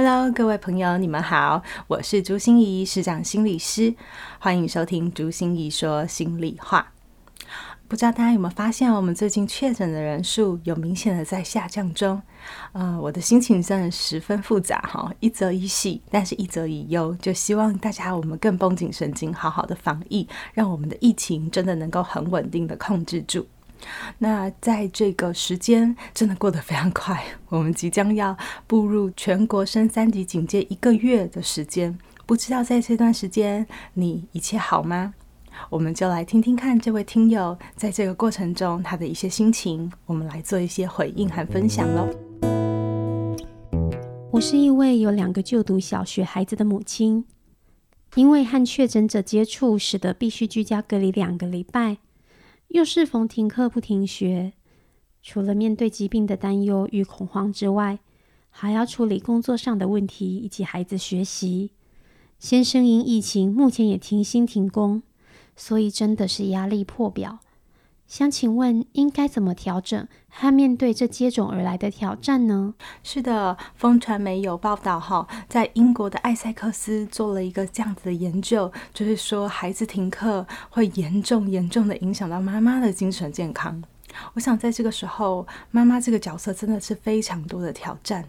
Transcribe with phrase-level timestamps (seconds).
[0.00, 3.92] Hello，各位朋友，你们好，我是朱心怡，是长心理师，
[4.38, 6.92] 欢迎收听朱心怡说心里话。
[7.88, 12.22] 不知道大家有没有发现，我们最近确诊的人数有明显的在下降中。
[12.70, 23.44] 呃，我的心情真的十分复杂哈，一则一喜，但是一则一忧，就希望大家我们更绷紧神经，好好的防疫，让我们的疫情真的能够很稳定的控制住。
[24.18, 28.36] 那在这个时间真的过得非常快，我们即将要
[28.66, 35.14] 步入全国升三级警戒一个月的时间，不知道在这段时间你一切好吗？
[35.70, 42.08] 我们就来听听看这位听友在这个过程中他的一些心情，我们来做一些回应和分享喽。
[44.30, 47.24] 我是一位有两个就读小学孩子的母亲，
[48.14, 51.96] 因为和确诊者接触，使得必须居家隔离两个礼拜。
[52.68, 54.52] 又适逢停课不停学，
[55.22, 57.98] 除了面对疾病的担忧与恐慌之外，
[58.50, 61.70] 还要处理工作上的问题以及孩子学习。
[62.38, 65.02] 先生因疫情目前也停薪停工，
[65.56, 67.40] 所以真的是压力破表。
[68.08, 72.72] 想请问，应该怎么调整和面对这接踵而来的挑战呢？
[73.02, 83.82] 是的，风传媒有报道哈，在英国的艾塞克斯做了一个这样子的研究，就是说孩子停课会严重严重的影响到妈妈的精神健康。
[84.32, 88.24] 我想在这个时候，妈妈这个角色真的是非常多的挑战。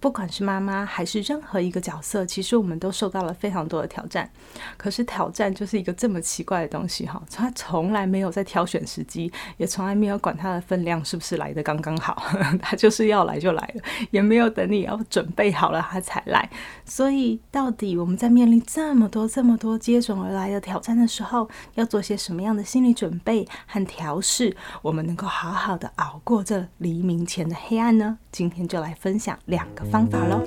[0.00, 4.30] 不管是妈妈还是任何一个角色，其实我们都受到了非常多的挑战。
[4.76, 12.22] 可是挑战就是一个这么奇怪的东西哈，他从来没有在挑选时机，也从来没有管它的分量是不是来的刚刚好，
[12.60, 16.48] 他就是要来就来了，也没有等你要准备好了他才来。
[16.84, 28.18] 所以到底我们在面临这么多这么多接踵而来的挑战的时候，要做些什么样的心理准备和调试，我们能够好好的熬过这黎明前的黑暗呢？
[28.30, 29.38] 今天就来分享。
[29.46, 30.42] 两个方法喽。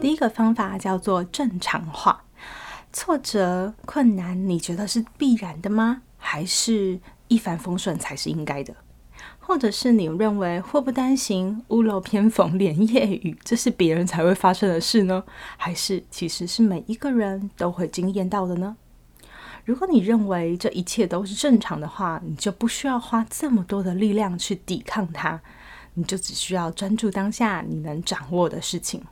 [0.00, 2.24] 第一个方法叫做正常化。
[2.92, 6.02] 挫折、困难，你觉得是必然的吗？
[6.16, 8.74] 还是一帆风顺才是应该的？
[9.40, 15.24] 或者是你认为祸不单行、屋漏偏逢连夜雨，这是别人才会发生的事呢？
[15.56, 18.76] 还是其实是每一个人都会经验到的呢？
[19.64, 25.40] 如果你认为这一切都是正常的话，你就不需要花这么多的力量去抵抗它。
[25.94, 29.02] 你就只需要专注当下你能掌握的事情。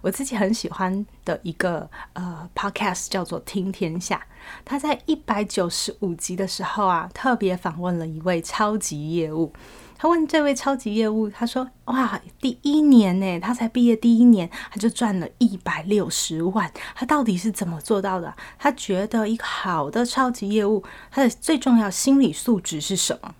[0.00, 4.16] 我自己很喜欢的一个呃 podcast 叫做《听天下》，
[4.64, 9.52] 他在一百九十五集的时候啊，特别访问了一位超级业务。
[9.96, 18.36] 他问这位超级业务，他说：“哇，第一年呢，他才毕业第一年，他就赚了一百六十万，他到底是怎么做到的？
[18.58, 23.34] 他觉得一个好的超级业务，他的最重要心理素质是什么？”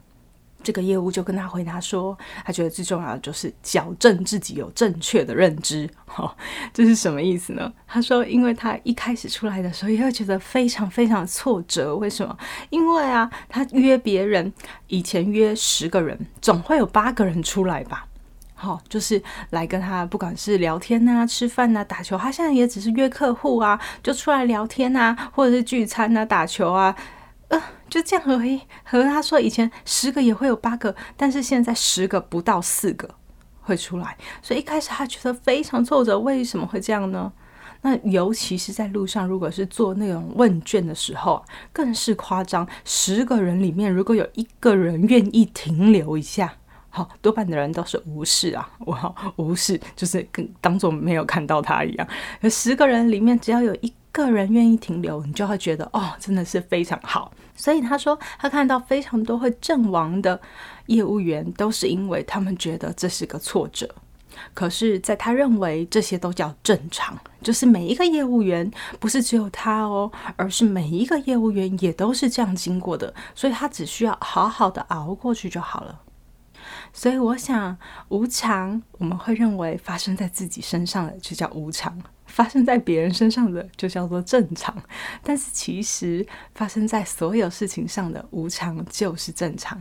[0.64, 5.88] 这个业务就跟他回答说，他觉得最重要的就是矫正自己有正确的认知。
[6.06, 6.34] 哈，
[6.72, 7.72] 这是什么意思呢？
[7.86, 11.94] 他说，因为他一开始出来的时候也会觉得非常非常挫折。
[11.94, 12.36] 为什么？
[12.70, 14.52] 因为啊，他约别人，
[14.88, 18.06] 以前约十个人，总会有八个人出来吧？
[18.54, 22.16] 好，就是来跟他，不管是聊天啊、吃饭啊、打球。
[22.16, 26.94] 他现在也只是约客户啊，就出来聊天啊，或者是聚餐啊、打球啊。
[27.88, 28.60] 就这样而已。
[28.84, 33.08] 和他说，以前十个也会有八个，但是现在十个不到四个
[33.60, 34.16] 会出来。
[34.42, 37.32] 所以一开始他觉得非常挫折，为什么会这样呢？
[37.82, 42.66] 那尤其是在路上，如果是做那种问卷的时候，更是夸张。
[42.84, 46.52] 十个人里面，如果有一个人愿意停留一下，
[46.88, 52.08] 好，多半的人都是无视啊，我无视，就是跟当做没有看到他一样。
[52.40, 53.92] 有十个人里面，只要有一。
[54.14, 57.32] 个人愿意停留，你就会觉得哦，真的是非常好。
[57.56, 60.40] 所以他说，他看到非常多会阵亡的
[60.86, 63.88] 业务员，都是因为他们觉得这是个挫折。
[64.52, 68.68] 可是，在他认为这些都叫正常，就是每一个业务员
[68.98, 76.00] 不是只有他哦，而是每一个业务员也都是这样经过的，所以他只需要好好的熬过去就好了。
[76.92, 77.76] 所以我想，
[78.08, 81.96] 无常我们会认为发生在自己身上的就叫无常。
[82.34, 84.76] 发生在别人身上的就叫做正常，
[85.22, 89.80] 但是其实发生在所有事情上的无常就是正常。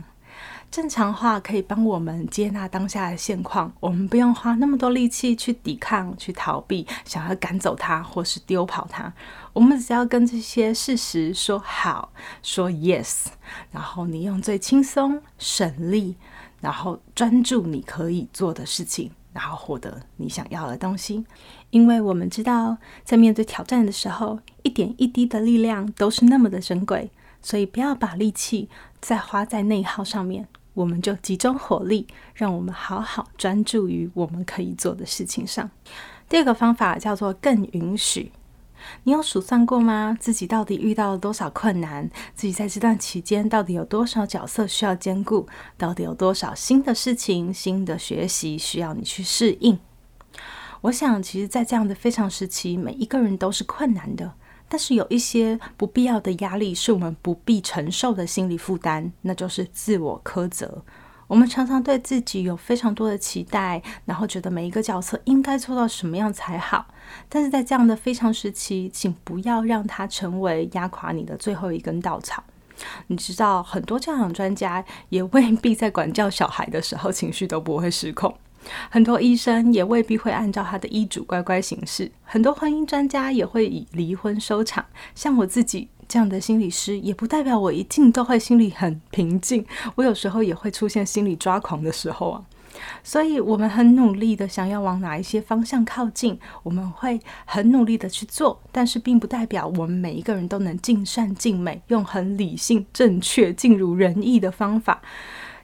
[0.70, 9.12] 正常化可以帮我们接纳当下的现况，我们不用花那么多力气去抵抗、去逃避，想要赶走它或是丢跑它。
[9.52, 13.26] 我们只要跟这些事实说好，说 yes，
[13.72, 16.14] 然后你用最轻松、省力，
[16.60, 21.26] 然后专注你可以做的事情，然后获得你想要的东西。
[21.68, 27.10] 因为我们知道，在面对挑战的时候，一点一滴的力量都是那么的珍贵，
[27.42, 28.70] 所以不要把力气
[29.02, 30.48] 再花在内耗上面。
[30.72, 35.70] 我们就集中火力，让我们好好专注于我们可以做的事情上。
[36.28, 38.32] 第二个方法叫做更允许。
[39.04, 40.16] 你有数算过吗？
[40.18, 42.08] 自己到底遇到了多少困难？
[42.34, 45.46] 自己在这段期间到底有多少角色需要兼顾？
[45.76, 49.78] 到底有多少新的事情、新的学习需要你去适应？
[50.82, 54.32] 我想，其实，在这样的非常时期，每一个人都是困难的。
[54.68, 60.82] 但是有一些不必要的压力是我们不必承受的心理负担，那就是自我苛责。
[61.26, 66.86] 我们常常对自己有非常多的期待，然后觉得每一个角色应该做到什么样才好。
[67.28, 72.42] 但是在这样的非常时期，请不要让它成为压垮你的最后一根稻草。
[73.06, 78.36] 你知道，很多教养专家也未 必在管教小孩的时候情绪都不会失控。
[78.90, 84.84] 很多医生也未必会按照他的医嘱乖乖行事，很多婚姻专家也会以离婚收场。
[85.14, 89.64] 像我自己这样的心理师，也不代表我一定都会心里很平静。
[89.94, 92.44] 我有时候也会出现心理抓狂的时候啊。
[93.04, 105.00] 所以，我们很努力的想要往哪一些方向靠近，我们会很努力的去做，但是并不代表我们每一个人都能尽善尽美，用很理性、正确、尽如人意的方法。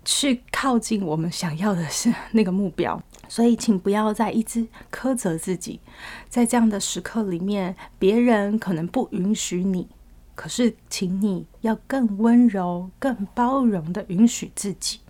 [0.03, 5.81] 去靠近我们想要的是 那个目标，所以请不要再一直苛责自己。
[6.29, 9.89] 在这样的时刻里面，别人可能不允许你，
[10.41, 15.01] 可是请你要更温柔、更包容的允许自己，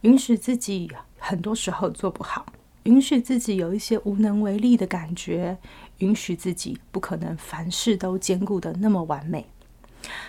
[0.00, 2.44] 允许自己很多时候做不好，
[2.82, 5.56] 允许自己有一些无能为力的感觉，
[5.98, 9.46] 允许自己不可能凡事都兼顾的那么完美。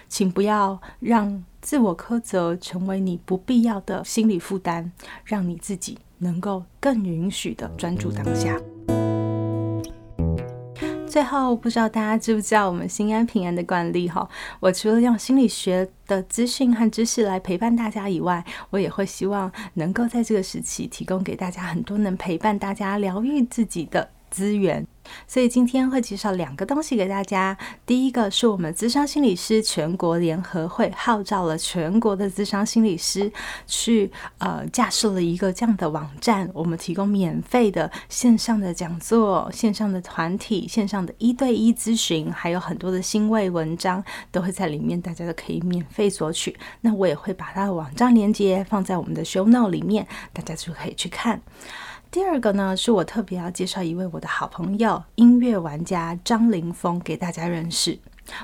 [0.08, 4.92] 请不要让自我苛责成为你不必要的心理负担，
[5.24, 8.62] 让你自己能够更允许的专注当下。
[11.16, 14.28] 最后，不知道大家知不知道我们心安平安的惯例哈？
[14.60, 24.86] 我除了用心理学的资讯和知识来陪伴大家以外，我也会希望能够在这个时期提供给大家很多能陪伴大家疗愈自己的资源。
[25.28, 27.58] 所以今天会介绍两个东西给大家。
[27.86, 33.32] 第一个是我们资商心理师全国联合会号召了全国的资商心理师
[33.68, 46.56] 去呃架设了一个这样的网站，我们提供免费的线上的讲座、线上的团体、线上的一对一咨询，还有很多的新位文章都会在里面，大家都可以免费索取。
[46.82, 51.42] 那我也会把它的网站链接放在我们的 show note 里面，大家就可以去看。
[52.16, 58.00] 第二个呢，是我特别要介绍一位我的好朋友，音乐玩家张凌峰给大家认识。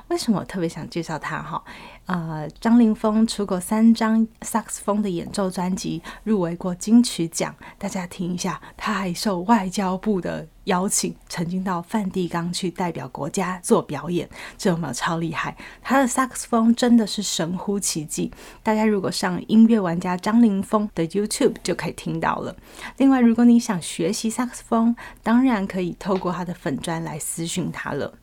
[0.09, 1.41] 为什么我特别想介绍他？
[1.41, 1.63] 哈，
[2.05, 7.55] 呃，张凌峰出过三张萨克斯风的演奏专辑，入围过金曲奖。
[7.77, 10.45] 大家听一下，他还受外交部的。
[10.65, 15.55] 邀请曾经到梵蒂冈去代表国家做表演，这有没有超厉害？
[15.81, 18.31] 他的萨克斯风真的是神乎其技。
[18.61, 22.55] 大家如果上音乐玩家张凌峰的 YouTube 就可以听到了。
[22.97, 28.13] 另外，如果你想学习萨克斯风，当然可以透过他的粉砖来私讯他了。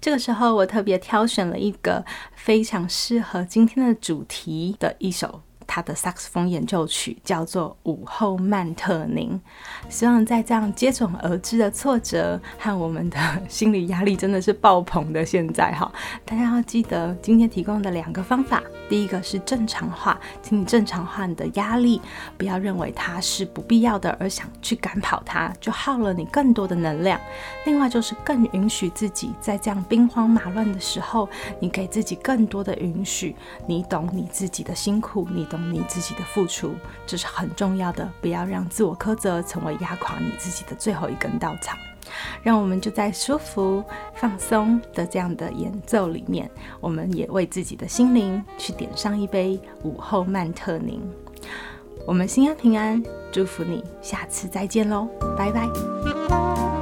[0.00, 5.40] 这个时候，我特别挑选了一个非常适合今天的主题的一首。
[5.76, 9.38] 他的萨克斯风演奏曲叫做《午后曼特宁》，
[9.92, 15.92] 希望在这样接踵而至的挫折和我们的心理压力真的是爆棚的现在哈，
[16.24, 22.00] 大家要记得今天提供的两个方法，第一个是正常化，请你正常化你的压力，
[22.38, 27.20] 不要认为它是不必要的而想去赶跑它，就耗了你更多的能量。
[27.66, 31.28] 另外就是更允许自己在这样兵荒马乱的时候，
[31.60, 35.56] 你给自己更多的允许，你懂你自己的辛苦，你懂。
[35.66, 36.76] 你自己的付出，
[37.08, 38.08] 这是很重要的。
[38.20, 41.76] 不要让自我苛责成为压垮你自己的最后一根稻草。
[42.42, 43.82] 让我们就在舒服、
[44.14, 51.00] 放松的这样的演奏里面，我们也为自己的心灵去点上一杯午后曼特宁。
[52.06, 56.75] 我们心安平安，祝福你，下次再见喽，拜拜。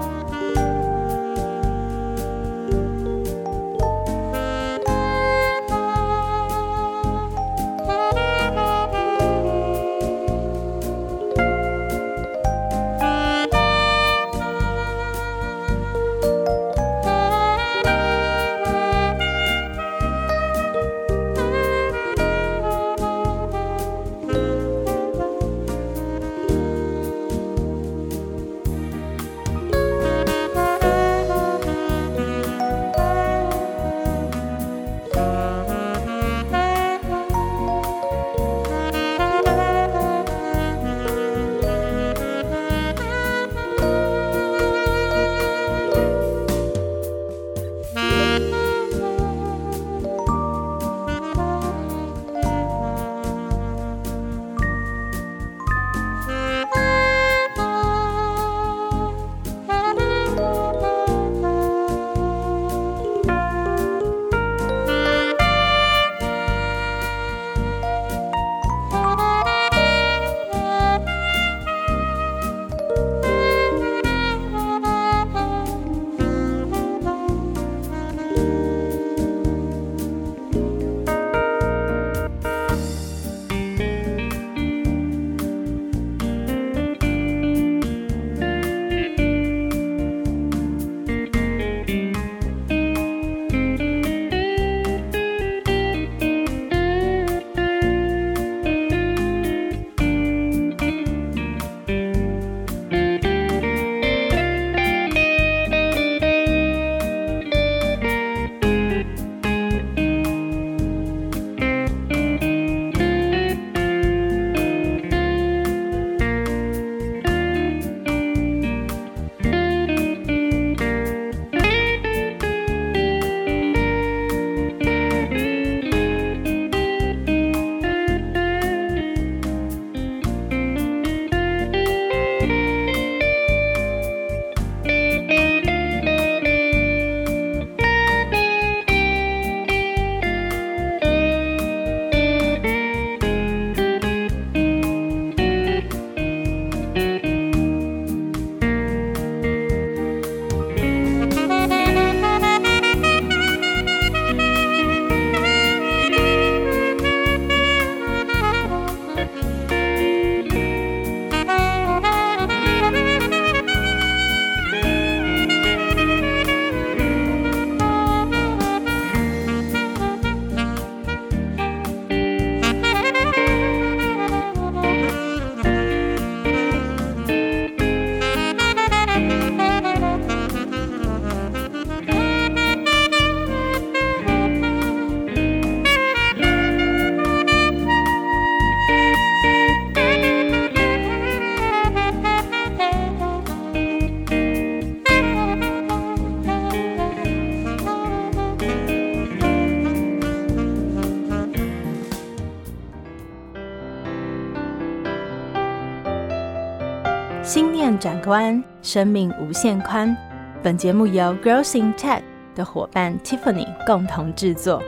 [208.05, 210.15] 任长官，生命无限宽。
[210.63, 212.21] 本节目由 Girls in Tech
[212.55, 214.83] 的伙伴 Tiffany 共同制作。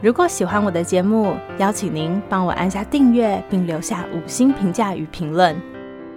[0.00, 5.54] 如果喜欢我的节目，邀请您帮我按下订阅，并留下五星评价与评论。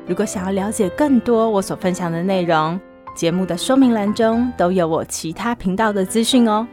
[0.08, 2.80] 如果想要了解更多我所分享的内容，
[3.14, 6.66] 节目的说明栏中都有我其他频道的资讯哦。